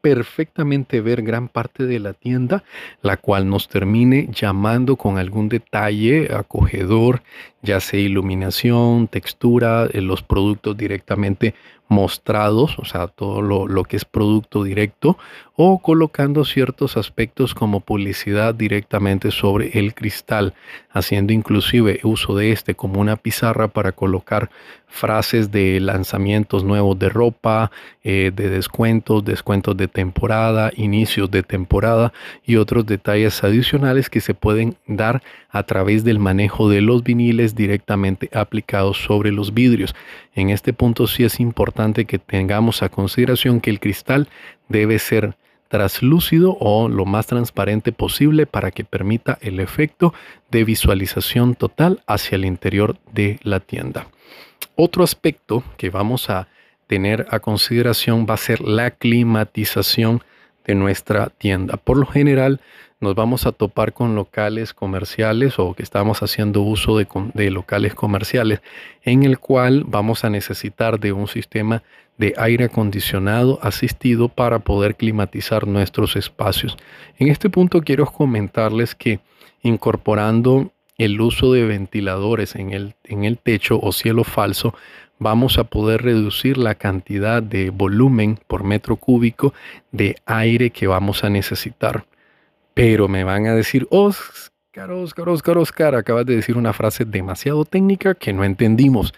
perfectamente 0.00 1.00
ver 1.00 1.22
gran 1.22 1.48
parte 1.48 1.84
de 1.84 1.98
la 1.98 2.12
tienda, 2.12 2.64
la 3.02 3.16
cual 3.16 3.48
nos 3.48 3.68
termine 3.68 4.28
llamando 4.32 4.96
con 4.96 5.18
algún 5.18 5.48
detalle 5.48 6.34
acogedor, 6.34 7.22
ya 7.62 7.80
sea 7.80 8.00
iluminación, 8.00 9.08
textura, 9.08 9.86
eh, 9.92 10.00
los 10.00 10.22
productos 10.22 10.76
directamente 10.76 11.54
mostrados, 11.88 12.78
o 12.78 12.84
sea, 12.84 13.08
todo 13.08 13.40
lo, 13.40 13.84
que 13.84 13.96
es 13.96 14.04
producto 14.04 14.62
directo, 14.62 15.18
o 15.56 15.80
colocando 15.80 16.44
ciertos 16.44 16.96
aspectos 16.96 17.54
como 17.54 17.80
publicidad 17.80 18.54
directamente 18.54 19.30
sobre 19.30 19.78
el 19.78 19.94
cristal, 19.94 20.54
haciendo 20.90 21.32
inclusive 21.32 21.98
uso 22.04 22.36
de 22.36 22.52
este 22.52 22.74
como 22.74 23.00
una 23.00 23.16
pizarra 23.16 23.68
para 23.68 23.92
colocar 23.92 24.50
frases 24.86 25.50
de 25.50 25.80
lanzamientos 25.80 26.62
nuevos 26.62 26.98
de 26.98 27.08
ropa, 27.08 27.70
eh, 28.04 28.30
de 28.34 28.48
descuentos, 28.48 29.24
descuentos 29.24 29.76
de 29.76 29.88
temporada, 29.88 30.70
inicios 30.76 31.30
de 31.30 31.42
temporada 31.42 32.12
y 32.46 32.56
otros 32.56 32.86
detalles 32.86 33.42
adicionales 33.42 34.08
que 34.08 34.20
se 34.20 34.34
pueden 34.34 34.76
dar 34.86 35.22
a 35.50 35.64
través 35.64 36.04
del 36.04 36.18
manejo 36.18 36.68
de 36.68 36.80
los 36.80 37.02
viniles 37.02 37.54
directamente 37.54 38.30
aplicados 38.32 39.02
sobre 39.02 39.32
los 39.32 39.52
vidrios. 39.52 39.94
En 40.34 40.50
este 40.50 40.72
punto 40.72 41.06
sí 41.06 41.24
es 41.24 41.40
importante 41.40 41.77
que 42.06 42.18
tengamos 42.18 42.82
a 42.82 42.88
consideración 42.88 43.60
que 43.60 43.70
el 43.70 43.78
cristal 43.78 44.28
debe 44.68 44.98
ser 44.98 45.36
traslúcido 45.68 46.56
o 46.58 46.88
lo 46.88 47.04
más 47.04 47.26
transparente 47.26 47.92
posible 47.92 48.46
para 48.46 48.70
que 48.70 48.84
permita 48.84 49.38
el 49.40 49.60
efecto 49.60 50.12
de 50.50 50.64
visualización 50.64 51.54
total 51.54 52.02
hacia 52.06 52.36
el 52.36 52.44
interior 52.44 52.96
de 53.12 53.38
la 53.42 53.60
tienda. 53.60 54.08
Otro 54.74 55.04
aspecto 55.04 55.62
que 55.76 55.90
vamos 55.90 56.30
a 56.30 56.48
tener 56.88 57.26
a 57.30 57.38
consideración 57.38 58.26
va 58.28 58.34
a 58.34 58.38
ser 58.38 58.60
la 58.60 58.90
climatización 58.90 60.22
de 60.66 60.74
nuestra 60.74 61.28
tienda. 61.28 61.76
Por 61.76 61.96
lo 61.96 62.06
general, 62.06 62.60
nos 63.00 63.14
vamos 63.14 63.46
a 63.46 63.52
topar 63.52 63.92
con 63.92 64.14
locales 64.14 64.74
comerciales 64.74 65.58
o 65.58 65.74
que 65.74 65.82
estamos 65.82 66.22
haciendo 66.22 66.62
uso 66.62 66.98
de, 66.98 67.50
locales 67.50 67.94
comerciales 67.94 68.60
en 69.02 69.22
el 69.22 69.38
cual 69.38 69.84
vamos 69.86 70.24
a 70.24 70.30
necesitar 70.30 70.98
de 70.98 71.12
un 71.12 71.28
sistema 71.28 71.82
de 72.16 72.34
aire 72.36 72.64
acondicionado 72.64 73.60
asistido 73.62 74.28
para 74.28 74.58
poder 74.58 74.96
climatizar 74.96 75.68
nuestros 75.68 76.16
espacios. 76.16 76.76
En 77.18 77.28
este 77.28 77.48
punto 77.48 77.82
quiero 77.82 78.06
comentarles 78.06 78.96
que 78.96 79.20
incorporando 79.62 80.72
el 80.96 81.20
uso 81.20 81.52
de 81.52 81.64
ventiladores 81.64 82.56
en 82.56 82.72
el, 82.72 82.94
en 83.04 83.22
el 83.24 83.38
techo 83.38 83.78
o 83.80 83.92
cielo 83.92 84.24
falso, 84.24 84.74
vamos 85.20 85.58
a 85.58 85.64
poder 85.64 86.02
reducir 86.02 86.58
la 86.58 86.74
cantidad 86.74 87.40
de 87.40 87.70
volumen 87.70 88.40
por 88.48 88.64
metro 88.64 88.96
cúbico 88.96 89.54
de 89.92 90.16
aire 90.26 90.70
que 90.70 90.88
vamos 90.88 91.22
a 91.22 91.30
necesitar. 91.30 92.04
Pero 92.78 93.08
me 93.08 93.24
van 93.24 93.44
a 93.48 93.56
decir, 93.56 93.88
Oscar, 93.90 94.92
Oscar, 94.92 95.28
Oscar, 95.28 95.58
Oscar, 95.58 95.94
acabas 95.96 96.24
de 96.26 96.36
decir 96.36 96.56
una 96.56 96.72
frase 96.72 97.04
demasiado 97.04 97.64
técnica 97.64 98.14
que 98.14 98.32
no 98.32 98.44
entendimos. 98.44 99.12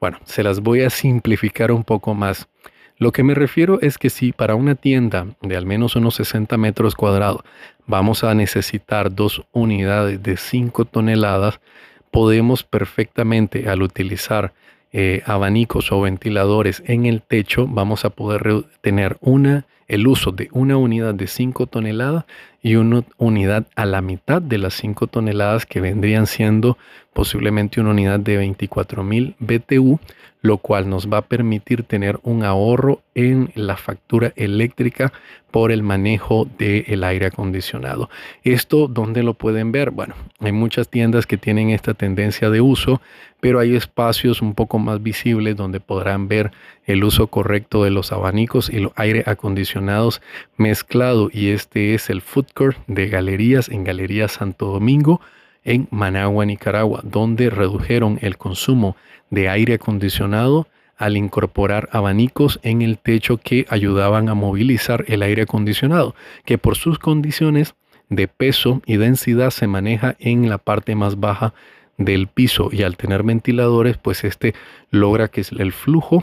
Bueno, 0.00 0.18
se 0.24 0.42
las 0.42 0.58
voy 0.58 0.82
a 0.82 0.90
simplificar 0.90 1.70
un 1.70 1.84
poco 1.84 2.14
más. 2.14 2.48
Lo 2.96 3.12
que 3.12 3.22
me 3.22 3.34
refiero 3.34 3.80
es 3.82 3.98
que 3.98 4.10
si 4.10 4.32
para 4.32 4.56
una 4.56 4.74
tienda 4.74 5.28
de 5.42 5.56
al 5.56 5.64
menos 5.64 5.94
unos 5.94 6.16
60 6.16 6.56
metros 6.56 6.96
cuadrados 6.96 7.42
vamos 7.86 8.24
a 8.24 8.34
necesitar 8.34 9.14
dos 9.14 9.44
unidades 9.52 10.20
de 10.20 10.36
5 10.36 10.84
toneladas, 10.86 11.60
podemos 12.10 12.64
perfectamente 12.64 13.68
al 13.68 13.82
utilizar 13.82 14.54
eh, 14.90 15.22
abanicos 15.24 15.92
o 15.92 16.00
ventiladores 16.00 16.82
en 16.84 17.06
el 17.06 17.22
techo, 17.22 17.68
vamos 17.68 18.04
a 18.04 18.10
poder 18.10 18.64
tener 18.80 19.18
una 19.20 19.66
el 19.88 20.06
uso 20.06 20.30
de 20.32 20.48
una 20.52 20.76
unidad 20.76 21.14
de 21.14 21.26
5 21.26 21.66
toneladas 21.66 22.26
y 22.62 22.74
una 22.76 23.04
unidad 23.16 23.66
a 23.76 23.86
la 23.86 24.00
mitad 24.00 24.42
de 24.42 24.58
las 24.58 24.74
5 24.74 25.06
toneladas 25.06 25.66
que 25.66 25.80
vendrían 25.80 26.26
siendo 26.26 26.76
posiblemente 27.12 27.80
una 27.80 27.90
unidad 27.90 28.20
de 28.20 28.40
24.000 28.40 29.34
BTU, 29.38 29.98
lo 30.40 30.58
cual 30.58 30.88
nos 30.88 31.08
va 31.08 31.18
a 31.18 31.22
permitir 31.22 31.82
tener 31.82 32.20
un 32.22 32.44
ahorro 32.44 33.02
en 33.14 33.50
la 33.56 33.76
factura 33.76 34.32
eléctrica 34.36 35.12
por 35.50 35.72
el 35.72 35.82
manejo 35.82 36.46
del 36.58 37.02
aire 37.02 37.26
acondicionado. 37.26 38.08
¿Esto 38.44 38.86
dónde 38.86 39.22
lo 39.22 39.34
pueden 39.34 39.72
ver? 39.72 39.90
Bueno, 39.90 40.14
hay 40.38 40.52
muchas 40.52 40.88
tiendas 40.88 41.26
que 41.26 41.38
tienen 41.38 41.70
esta 41.70 41.94
tendencia 41.94 42.50
de 42.50 42.60
uso, 42.60 43.00
pero 43.40 43.58
hay 43.58 43.74
espacios 43.74 44.40
un 44.42 44.54
poco 44.54 44.78
más 44.78 45.02
visibles 45.02 45.56
donde 45.56 45.80
podrán 45.80 46.28
ver 46.28 46.52
el 46.84 47.02
uso 47.02 47.26
correcto 47.26 47.82
de 47.82 47.90
los 47.90 48.12
abanicos 48.12 48.70
y 48.70 48.78
los 48.78 48.92
aire 48.96 49.24
acondicionados 49.26 50.20
mezclado 50.56 51.30
y 51.32 51.48
este 51.48 51.94
es 51.94 52.10
el 52.10 52.20
food 52.20 52.46
de 52.86 53.08
galerías 53.08 53.68
en 53.68 53.84
Galería 53.84 54.28
Santo 54.28 54.66
Domingo 54.66 55.20
en 55.64 55.86
Managua, 55.90 56.46
Nicaragua, 56.46 57.00
donde 57.04 57.50
redujeron 57.50 58.18
el 58.22 58.36
consumo 58.38 58.96
de 59.30 59.48
aire 59.48 59.74
acondicionado 59.74 60.66
al 60.96 61.16
incorporar 61.16 61.88
abanicos 61.92 62.58
en 62.62 62.82
el 62.82 62.98
techo 62.98 63.36
que 63.36 63.66
ayudaban 63.68 64.28
a 64.28 64.34
movilizar 64.34 65.04
el 65.08 65.22
aire 65.22 65.42
acondicionado, 65.42 66.14
que 66.44 66.58
por 66.58 66.76
sus 66.76 66.98
condiciones 66.98 67.74
de 68.08 68.26
peso 68.26 68.82
y 68.86 68.96
densidad 68.96 69.50
se 69.50 69.66
maneja 69.66 70.16
en 70.18 70.48
la 70.48 70.58
parte 70.58 70.94
más 70.94 71.20
baja 71.20 71.54
del 71.98 72.26
piso 72.28 72.70
y 72.72 72.82
al 72.82 72.96
tener 72.96 73.22
ventiladores 73.22 73.96
pues 73.98 74.24
este 74.24 74.54
logra 74.90 75.28
que 75.28 75.44
el 75.58 75.72
flujo 75.72 76.22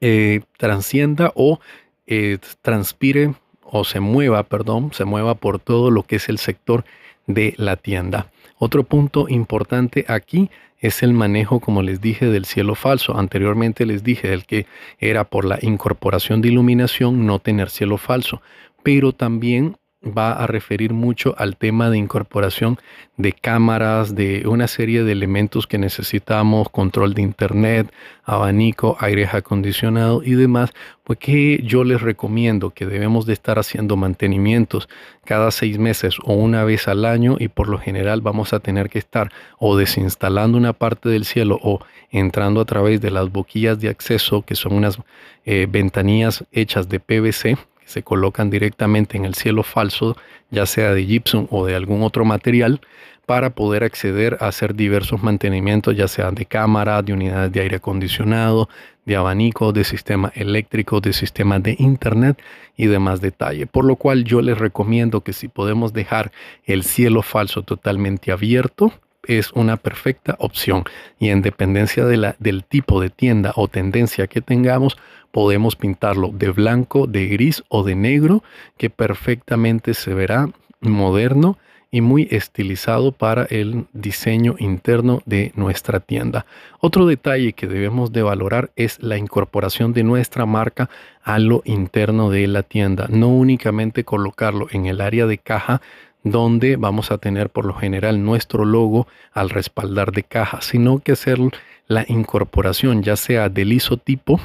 eh, 0.00 0.40
transcienda 0.58 1.32
o 1.34 1.60
eh, 2.06 2.38
transpire 2.60 3.34
o 3.74 3.84
se 3.84 4.00
mueva, 4.00 4.42
perdón, 4.42 4.90
se 4.92 5.06
mueva 5.06 5.34
por 5.34 5.58
todo 5.58 5.90
lo 5.90 6.02
que 6.02 6.16
es 6.16 6.28
el 6.28 6.36
sector 6.36 6.84
de 7.26 7.54
la 7.56 7.76
tienda. 7.76 8.26
Otro 8.58 8.84
punto 8.84 9.26
importante 9.30 10.04
aquí 10.08 10.50
es 10.78 11.02
el 11.02 11.14
manejo, 11.14 11.58
como 11.58 11.82
les 11.82 12.00
dije, 12.00 12.26
del 12.26 12.44
cielo 12.44 12.74
falso. 12.74 13.16
Anteriormente 13.16 13.86
les 13.86 14.04
dije 14.04 14.28
del 14.28 14.44
que 14.44 14.66
era 14.98 15.24
por 15.24 15.46
la 15.46 15.58
incorporación 15.62 16.42
de 16.42 16.48
iluminación 16.48 17.24
no 17.24 17.38
tener 17.38 17.70
cielo 17.70 17.96
falso, 17.96 18.42
pero 18.82 19.12
también 19.12 19.76
va 20.04 20.32
a 20.32 20.46
referir 20.46 20.92
mucho 20.92 21.34
al 21.38 21.56
tema 21.56 21.90
de 21.90 21.98
incorporación 21.98 22.78
de 23.16 23.32
cámaras, 23.32 24.14
de 24.14 24.44
una 24.46 24.66
serie 24.66 25.04
de 25.04 25.12
elementos 25.12 25.66
que 25.66 25.78
necesitamos, 25.78 26.68
control 26.70 27.14
de 27.14 27.22
internet, 27.22 27.92
abanico, 28.24 28.96
aire 29.00 29.28
acondicionado 29.30 30.22
y 30.24 30.32
demás, 30.32 30.72
pues 31.04 31.18
que 31.18 31.62
yo 31.62 31.84
les 31.84 32.00
recomiendo 32.00 32.70
que 32.70 32.86
debemos 32.86 33.26
de 33.26 33.32
estar 33.32 33.58
haciendo 33.58 33.96
mantenimientos 33.96 34.88
cada 35.24 35.50
seis 35.50 35.78
meses 35.78 36.16
o 36.24 36.34
una 36.34 36.64
vez 36.64 36.88
al 36.88 37.04
año 37.04 37.36
y 37.38 37.48
por 37.48 37.68
lo 37.68 37.78
general 37.78 38.20
vamos 38.22 38.52
a 38.52 38.60
tener 38.60 38.90
que 38.90 38.98
estar 38.98 39.30
o 39.58 39.76
desinstalando 39.76 40.58
una 40.58 40.72
parte 40.72 41.08
del 41.08 41.24
cielo 41.24 41.58
o 41.62 41.80
entrando 42.10 42.60
a 42.60 42.64
través 42.64 43.00
de 43.00 43.10
las 43.10 43.30
boquillas 43.30 43.78
de 43.80 43.88
acceso 43.88 44.42
que 44.42 44.54
son 44.54 44.74
unas 44.74 44.98
eh, 45.44 45.66
ventanillas 45.70 46.44
hechas 46.52 46.88
de 46.88 47.00
PVC 47.00 47.56
se 47.84 48.02
colocan 48.02 48.50
directamente 48.50 49.16
en 49.16 49.24
el 49.24 49.34
cielo 49.34 49.62
falso, 49.62 50.16
ya 50.50 50.66
sea 50.66 50.92
de 50.94 51.06
gypsum 51.06 51.46
o 51.50 51.66
de 51.66 51.74
algún 51.74 52.02
otro 52.02 52.24
material, 52.24 52.80
para 53.26 53.50
poder 53.50 53.84
acceder 53.84 54.36
a 54.40 54.48
hacer 54.48 54.74
diversos 54.74 55.22
mantenimientos, 55.22 55.96
ya 55.96 56.08
sean 56.08 56.34
de 56.34 56.44
cámara, 56.44 57.02
de 57.02 57.12
unidades 57.12 57.52
de 57.52 57.60
aire 57.60 57.76
acondicionado, 57.76 58.68
de 59.04 59.16
abanico, 59.16 59.72
de 59.72 59.84
sistema 59.84 60.32
eléctrico, 60.34 61.00
de 61.00 61.12
sistema 61.12 61.58
de 61.58 61.76
internet 61.78 62.40
y 62.76 62.86
demás 62.86 63.20
detalle. 63.20 63.66
Por 63.66 63.84
lo 63.84 63.96
cual 63.96 64.24
yo 64.24 64.42
les 64.42 64.58
recomiendo 64.58 65.22
que 65.22 65.32
si 65.32 65.48
podemos 65.48 65.92
dejar 65.92 66.32
el 66.64 66.82
cielo 66.82 67.22
falso 67.22 67.62
totalmente 67.62 68.32
abierto, 68.32 68.92
es 69.26 69.52
una 69.52 69.76
perfecta 69.76 70.36
opción 70.38 70.84
y 71.18 71.28
en 71.28 71.42
dependencia 71.42 72.04
de 72.04 72.16
la, 72.16 72.36
del 72.38 72.64
tipo 72.64 73.00
de 73.00 73.10
tienda 73.10 73.52
o 73.56 73.68
tendencia 73.68 74.26
que 74.26 74.40
tengamos, 74.40 74.96
podemos 75.30 75.76
pintarlo 75.76 76.30
de 76.32 76.50
blanco, 76.50 77.06
de 77.06 77.26
gris 77.28 77.62
o 77.68 77.82
de 77.84 77.94
negro, 77.94 78.42
que 78.76 78.90
perfectamente 78.90 79.94
se 79.94 80.14
verá 80.14 80.48
moderno 80.80 81.58
y 81.94 82.00
muy 82.00 82.26
estilizado 82.30 83.12
para 83.12 83.44
el 83.44 83.84
diseño 83.92 84.56
interno 84.58 85.20
de 85.26 85.52
nuestra 85.54 86.00
tienda. 86.00 86.46
Otro 86.80 87.06
detalle 87.06 87.52
que 87.52 87.66
debemos 87.66 88.12
de 88.12 88.22
valorar 88.22 88.70
es 88.76 89.00
la 89.02 89.18
incorporación 89.18 89.92
de 89.92 90.02
nuestra 90.02 90.46
marca 90.46 90.88
a 91.22 91.38
lo 91.38 91.60
interno 91.66 92.30
de 92.30 92.46
la 92.48 92.62
tienda, 92.62 93.06
no 93.10 93.28
únicamente 93.28 94.04
colocarlo 94.04 94.68
en 94.70 94.86
el 94.86 95.02
área 95.02 95.26
de 95.26 95.36
caja 95.36 95.82
donde 96.22 96.76
vamos 96.76 97.10
a 97.10 97.18
tener 97.18 97.50
por 97.50 97.64
lo 97.64 97.74
general 97.74 98.24
nuestro 98.24 98.64
logo 98.64 99.06
al 99.32 99.50
respaldar 99.50 100.12
de 100.12 100.22
caja, 100.22 100.60
sino 100.60 100.98
que 100.98 101.12
hacer 101.12 101.38
la 101.86 102.04
incorporación 102.08 103.02
ya 103.02 103.16
sea 103.16 103.48
del 103.48 103.72
isotipo 103.72 104.40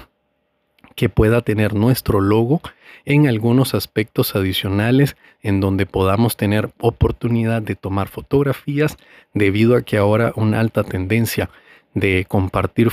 que 0.95 1.09
pueda 1.09 1.41
tener 1.41 1.75
nuestro 1.75 2.21
logo 2.21 2.61
en 3.05 3.27
algunos 3.27 3.75
aspectos 3.75 4.35
adicionales 4.35 5.15
en 5.43 5.61
donde 5.61 5.85
podamos 5.85 6.35
tener 6.35 6.71
oportunidad 6.79 7.61
de 7.61 7.75
tomar 7.75 8.07
fotografías 8.07 8.97
debido 9.33 9.75
a 9.75 9.83
que 9.83 9.97
ahora 9.97 10.33
una 10.35 10.59
alta 10.59 10.83
tendencia 10.83 11.49
de 11.93 12.25
compartir 12.27 12.89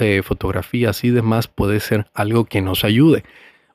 eh, 0.00 0.22
fotografías 0.22 1.04
y 1.04 1.10
demás 1.10 1.48
puede 1.48 1.80
ser 1.80 2.06
algo 2.12 2.44
que 2.44 2.60
nos 2.60 2.84
ayude. 2.84 3.24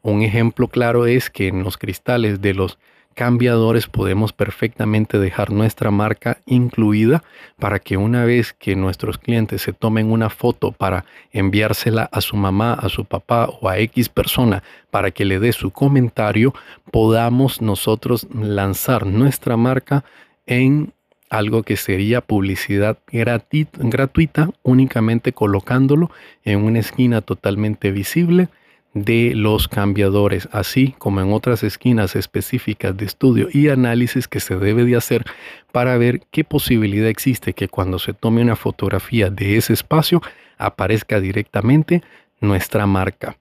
Un 0.01 0.21
ejemplo 0.21 0.67
claro 0.67 1.05
es 1.05 1.29
que 1.29 1.47
en 1.47 1.63
los 1.63 1.77
cristales 1.77 2.41
de 2.41 2.53
los 2.53 2.77
cambiadores 3.19 3.87
podemos 3.87 4.31
perfectamente 4.31 5.19
dejar 5.19 5.51
nuestra 5.51 5.91
marca 5.91 6.37
incluida 6.45 7.21
para 7.59 7.79
que 7.79 7.97
una 7.97 8.23
vez 8.23 8.53
que 8.53 8.77
nuestros 8.77 9.17
clientes 9.17 9.61
se 9.61 9.73
tomen 9.73 10.09
una 10.09 10.29
foto 10.29 10.71
para 10.71 11.03
enviársela 11.33 12.07
a 12.13 12.21
su 12.21 12.37
mamá, 12.37 12.75
a 12.75 12.87
su 12.87 13.03
papá 13.03 13.49
o 13.59 13.67
a 13.67 13.77
X 13.79 14.07
persona 14.07 14.63
para 14.89 15.11
que 15.11 15.25
le 15.25 15.41
dé 15.41 15.51
su 15.51 15.71
comentario, 15.71 16.53
podamos 16.91 17.61
nosotros 17.61 18.25
lanzar 18.33 19.05
nuestra 19.05 19.57
marca 19.57 20.05
en 20.45 20.93
algo 21.29 21.63
que 21.63 21.75
sería 21.75 22.21
publicidad 22.21 22.99
gratuita 23.11 24.49
únicamente 24.63 25.33
colocándolo 25.33 26.09
en 26.45 26.63
una 26.63 26.79
esquina 26.79 27.19
totalmente 27.19 27.91
visible 27.91 28.47
de 28.93 29.33
los 29.35 29.67
cambiadores, 29.67 30.49
así 30.51 30.95
como 30.97 31.21
en 31.21 31.31
otras 31.31 31.63
esquinas 31.63 32.15
específicas 32.15 32.97
de 32.97 33.05
estudio 33.05 33.47
y 33.51 33.69
análisis 33.69 34.27
que 34.27 34.39
se 34.39 34.57
debe 34.57 34.83
de 34.85 34.95
hacer 34.95 35.25
para 35.71 35.97
ver 35.97 36.21
qué 36.31 36.43
posibilidad 36.43 37.07
existe 37.07 37.53
que 37.53 37.67
cuando 37.67 37.99
se 37.99 38.13
tome 38.13 38.41
una 38.41 38.55
fotografía 38.55 39.29
de 39.29 39.57
ese 39.57 39.73
espacio 39.73 40.21
aparezca 40.57 41.19
directamente 41.19 42.01
nuestra 42.41 42.87
marca. 42.87 43.37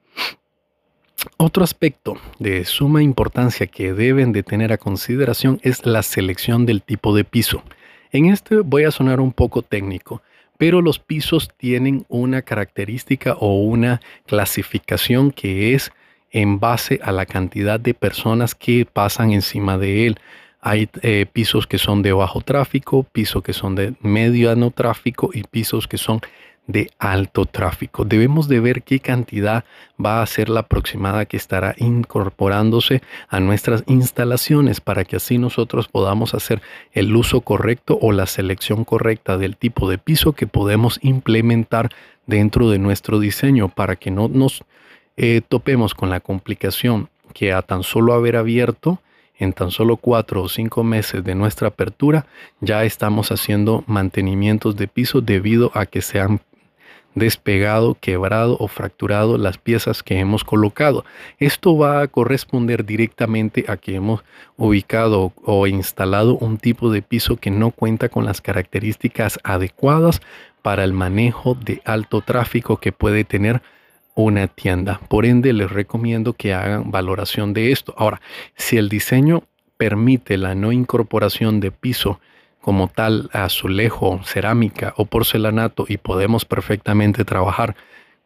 Otro 1.36 1.64
aspecto 1.64 2.16
de 2.38 2.64
suma 2.64 3.02
importancia 3.02 3.66
que 3.66 3.92
deben 3.92 4.32
de 4.32 4.42
tener 4.42 4.72
a 4.72 4.78
consideración 4.78 5.58
es 5.62 5.84
la 5.84 6.02
selección 6.02 6.66
del 6.66 6.82
tipo 6.82 7.14
de 7.14 7.24
piso. 7.24 7.62
En 8.12 8.26
este 8.26 8.60
voy 8.60 8.84
a 8.84 8.90
sonar 8.90 9.20
un 9.20 9.32
poco 9.32 9.62
técnico, 9.62 10.22
pero 10.58 10.82
los 10.82 10.98
pisos 10.98 11.48
tienen 11.56 12.04
una 12.08 12.42
característica 12.42 13.34
o 13.34 13.62
una 13.62 14.00
clasificación 14.26 15.30
que 15.30 15.74
es 15.74 15.92
en 16.30 16.60
base 16.60 17.00
a 17.02 17.12
la 17.12 17.24
cantidad 17.24 17.80
de 17.80 17.94
personas 17.94 18.54
que 18.54 18.84
pasan 18.84 19.32
encima 19.32 19.78
de 19.78 20.06
él. 20.06 20.18
Hay 20.60 20.90
eh, 21.02 21.26
pisos 21.32 21.66
que 21.66 21.78
son 21.78 22.02
de 22.02 22.12
bajo 22.12 22.40
tráfico, 22.40 23.04
pisos 23.04 23.42
que 23.42 23.52
son 23.52 23.76
de 23.76 23.94
mediano 24.00 24.72
tráfico 24.72 25.30
y 25.32 25.44
pisos 25.44 25.86
que 25.86 25.96
son 25.96 26.20
de 26.68 26.90
alto 26.98 27.46
tráfico. 27.46 28.04
Debemos 28.04 28.46
de 28.46 28.60
ver 28.60 28.82
qué 28.82 29.00
cantidad 29.00 29.64
va 30.02 30.22
a 30.22 30.26
ser 30.26 30.50
la 30.50 30.60
aproximada 30.60 31.24
que 31.24 31.38
estará 31.38 31.74
incorporándose 31.78 33.02
a 33.28 33.40
nuestras 33.40 33.82
instalaciones 33.86 34.80
para 34.80 35.04
que 35.04 35.16
así 35.16 35.38
nosotros 35.38 35.88
podamos 35.88 36.34
hacer 36.34 36.62
el 36.92 37.16
uso 37.16 37.40
correcto 37.40 37.98
o 38.00 38.12
la 38.12 38.26
selección 38.26 38.84
correcta 38.84 39.38
del 39.38 39.56
tipo 39.56 39.90
de 39.90 39.98
piso 39.98 40.34
que 40.34 40.46
podemos 40.46 41.00
implementar 41.02 41.88
dentro 42.26 42.68
de 42.70 42.78
nuestro 42.78 43.18
diseño 43.18 43.70
para 43.70 43.96
que 43.96 44.10
no 44.10 44.28
nos 44.28 44.62
eh, 45.16 45.40
topemos 45.48 45.94
con 45.94 46.10
la 46.10 46.20
complicación 46.20 47.08
que 47.32 47.52
a 47.52 47.62
tan 47.62 47.82
solo 47.82 48.12
haber 48.12 48.36
abierto 48.36 49.00
en 49.38 49.52
tan 49.52 49.70
solo 49.70 49.96
cuatro 49.96 50.42
o 50.42 50.48
cinco 50.48 50.84
meses 50.84 51.24
de 51.24 51.34
nuestra 51.34 51.68
apertura 51.68 52.26
ya 52.60 52.84
estamos 52.84 53.32
haciendo 53.32 53.84
mantenimientos 53.86 54.76
de 54.76 54.88
piso 54.88 55.20
debido 55.22 55.70
a 55.74 55.86
que 55.86 56.02
se 56.02 56.20
han 56.20 56.40
despegado, 57.14 57.96
quebrado 58.00 58.56
o 58.60 58.68
fracturado 58.68 59.38
las 59.38 59.58
piezas 59.58 60.02
que 60.02 60.18
hemos 60.18 60.44
colocado. 60.44 61.04
Esto 61.38 61.76
va 61.76 62.02
a 62.02 62.08
corresponder 62.08 62.84
directamente 62.84 63.64
a 63.68 63.76
que 63.76 63.96
hemos 63.96 64.22
ubicado 64.56 65.32
o 65.42 65.66
instalado 65.66 66.36
un 66.36 66.58
tipo 66.58 66.90
de 66.90 67.02
piso 67.02 67.36
que 67.36 67.50
no 67.50 67.70
cuenta 67.70 68.08
con 68.08 68.24
las 68.24 68.40
características 68.40 69.38
adecuadas 69.42 70.20
para 70.62 70.84
el 70.84 70.92
manejo 70.92 71.54
de 71.54 71.80
alto 71.84 72.20
tráfico 72.20 72.78
que 72.78 72.92
puede 72.92 73.24
tener 73.24 73.62
una 74.14 74.48
tienda. 74.48 75.00
Por 75.08 75.26
ende, 75.26 75.52
les 75.52 75.70
recomiendo 75.70 76.32
que 76.32 76.52
hagan 76.52 76.90
valoración 76.90 77.52
de 77.52 77.70
esto. 77.72 77.94
Ahora, 77.96 78.20
si 78.56 78.76
el 78.76 78.88
diseño 78.88 79.44
permite 79.76 80.36
la 80.36 80.54
no 80.54 80.72
incorporación 80.72 81.60
de 81.60 81.70
piso 81.70 82.20
como 82.60 82.88
tal 82.88 83.30
azulejo, 83.32 84.20
cerámica 84.24 84.94
o 84.96 85.04
porcelanato 85.04 85.86
y 85.88 85.96
podemos 85.96 86.44
perfectamente 86.44 87.24
trabajar 87.24 87.76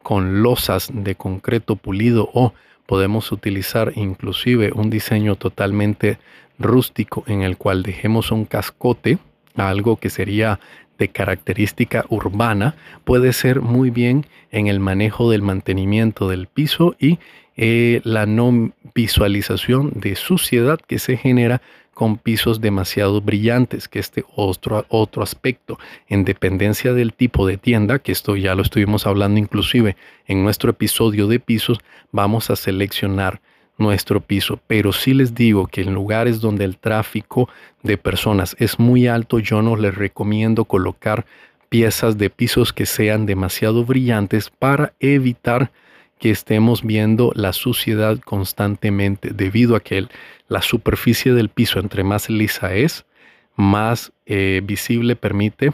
con 0.01 0.43
losas 0.43 0.89
de 0.93 1.15
concreto 1.15 1.75
pulido 1.75 2.29
o 2.33 2.53
podemos 2.85 3.31
utilizar 3.31 3.93
inclusive 3.95 4.71
un 4.73 4.89
diseño 4.89 5.35
totalmente 5.35 6.19
rústico 6.59 7.23
en 7.27 7.41
el 7.41 7.57
cual 7.57 7.83
dejemos 7.83 8.31
un 8.31 8.45
cascote, 8.45 9.17
algo 9.55 9.97
que 9.97 10.09
sería 10.09 10.59
de 10.97 11.07
característica 11.07 12.05
urbana, 12.09 12.75
puede 13.03 13.33
ser 13.33 13.61
muy 13.61 13.89
bien 13.89 14.25
en 14.51 14.67
el 14.67 14.79
manejo 14.79 15.31
del 15.31 15.41
mantenimiento 15.41 16.27
del 16.27 16.47
piso 16.47 16.95
y 16.99 17.19
eh, 17.55 18.01
la 18.03 18.25
no 18.25 18.71
visualización 18.95 19.91
de 19.95 20.15
suciedad 20.15 20.79
que 20.79 20.99
se 20.99 21.17
genera 21.17 21.61
con 21.93 22.17
pisos 22.17 22.59
demasiado 22.59 23.21
brillantes, 23.21 23.87
que 23.87 23.99
este 23.99 24.23
otro, 24.35 24.85
otro 24.89 25.23
aspecto, 25.23 25.77
en 26.07 26.23
dependencia 26.23 26.93
del 26.93 27.13
tipo 27.13 27.45
de 27.45 27.57
tienda, 27.57 27.99
que 27.99 28.11
esto 28.11 28.35
ya 28.35 28.55
lo 28.55 28.63
estuvimos 28.63 29.05
hablando 29.05 29.39
inclusive 29.39 29.95
en 30.25 30.43
nuestro 30.43 30.71
episodio 30.71 31.27
de 31.27 31.39
pisos, 31.39 31.79
vamos 32.11 32.49
a 32.49 32.55
seleccionar 32.55 33.41
nuestro 33.77 34.21
piso. 34.21 34.59
Pero 34.67 34.93
si 34.93 35.13
les 35.13 35.35
digo 35.35 35.67
que 35.67 35.81
en 35.81 35.93
lugares 35.93 36.41
donde 36.41 36.65
el 36.65 36.77
tráfico 36.77 37.49
de 37.81 37.97
personas 37.97 38.55
es 38.59 38.79
muy 38.79 39.07
alto, 39.07 39.39
yo 39.39 39.61
no 39.61 39.75
les 39.75 39.95
recomiendo 39.95 40.65
colocar 40.65 41.25
piezas 41.69 42.17
de 42.17 42.29
pisos 42.29 42.71
que 42.71 42.85
sean 42.85 43.25
demasiado 43.25 43.83
brillantes 43.83 44.49
para 44.51 44.93
evitar 44.99 45.71
que 46.23 46.31
estemos 46.31 46.83
viendo 46.83 47.33
la 47.35 47.51
suciedad 47.51 48.17
constantemente 48.17 49.31
debido 49.31 49.75
a 49.75 49.81
que 49.81 50.07
la 50.47 50.61
superficie 50.61 51.33
del 51.33 51.49
piso 51.49 51.81
entre 51.81 52.05
más 52.05 52.29
lisa 52.29 52.73
es, 52.73 53.03
más 53.57 54.13
eh, 54.25 54.61
visible 54.63 55.17
permite 55.17 55.73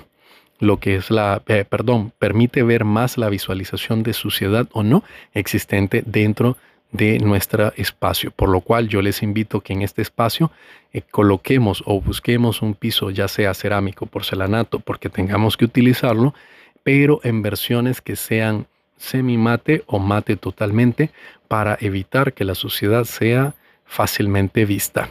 lo 0.58 0.80
que 0.80 0.96
es 0.96 1.12
la, 1.12 1.44
eh, 1.46 1.66
perdón, 1.70 2.14
permite 2.18 2.64
ver 2.64 2.84
más 2.84 3.20
la 3.20 3.30
visualización 3.30 4.02
de 4.02 4.14
suciedad 4.14 4.68
o 4.72 4.82
no 4.82 5.04
existente 5.36 6.02
dentro 6.04 6.58
de 6.92 7.20
nuestro 7.20 7.72
espacio, 7.76 8.32
por 8.32 8.50
lo 8.50 8.62
cual 8.62 8.88
yo 8.88 9.04
les 9.04 9.22
invito 9.22 9.62
que 9.62 9.74
en 9.74 9.84
este 9.84 10.02
espacio 10.02 10.50
eh, 10.94 11.04
coloquemos 11.04 11.84
o 11.86 12.02
busquemos 12.02 12.64
un 12.64 12.74
piso, 12.74 13.12
ya 13.12 13.28
sea 13.28 13.54
cerámico, 13.54 14.08
porcelanato, 14.08 14.80
porque 14.80 15.10
tengamos 15.10 15.58
que 15.58 15.66
utilizarlo, 15.66 16.34
pero 16.82 17.20
en 17.24 17.44
versiones 17.44 18.02
que 18.02 18.16
sean 18.16 18.66
semi-mate 19.00 19.84
o 19.88 19.98
mate 19.98 20.36
totalmente 20.36 21.10
para 21.48 21.78
evitar 21.82 22.34
que 22.34 22.44
la 22.44 22.54
suciedad 22.54 23.06
sea 23.06 23.56
fácilmente 23.86 24.66
vista. 24.66 25.10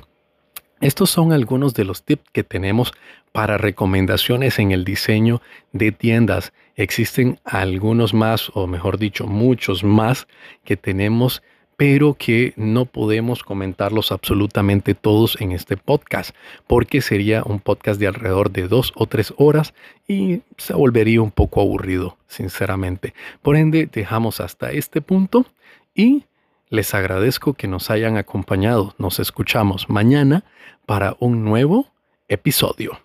Estos 0.81 1.11
son 1.11 1.33
algunos 1.33 1.75
de 1.75 1.85
los 1.85 2.05
tips 2.05 2.31
que 2.33 2.45
tenemos 2.45 2.93
para 3.33 3.59
recomendaciones 3.59 4.61
en 4.61 4.71
el 4.71 4.85
diseño 4.85 5.43
de 5.73 5.91
tiendas. 5.91 6.53
Existen 6.77 7.41
algunos 7.45 8.15
más, 8.15 8.53
o 8.55 8.69
mejor 8.69 8.99
dicho, 8.99 9.27
muchos 9.27 9.83
más 9.83 10.29
que 10.65 10.77
tenemos 10.77 11.43
pero 11.79 12.15
que 12.15 12.55
no 12.57 12.87
podemos 12.87 13.45
comentarlos 13.45 14.11
absolutamente 14.11 14.97
todos 14.97 15.41
en 15.41 15.53
este 15.53 15.77
podcast, 15.77 16.35
porque 16.67 17.01
sería 17.01 17.45
un 17.45 17.61
podcast 17.61 18.01
de 18.01 18.09
alrededor 18.09 18.51
de 18.51 18.67
dos 18.67 18.93
o 18.97 19.07
tres 19.07 19.33
horas 19.37 19.75
y 20.09 20.41
se 20.57 20.75
volvería 20.75 21.23
un 21.23 21.31
poco 21.31 21.61
aburrido, 21.61 22.19
sinceramente. 22.27 23.15
Por 23.43 23.55
ende, 23.55 23.87
dejamos 23.87 24.41
hasta 24.41 24.73
este 24.73 25.01
punto 25.01 25.47
y 25.95 26.25
les 26.69 26.95
agradezco 26.95 27.55
que 27.55 27.69
nos 27.69 27.91
hayan 27.91 28.17
acompañado. 28.17 28.97
Nos 28.99 29.21
escuchamos 29.21 29.89
mañana 29.89 30.43
para 30.85 31.17
un 31.21 31.45
nuevo 31.45 31.87
episodio. 32.27 32.99